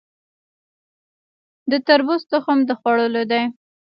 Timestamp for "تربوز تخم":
1.87-2.57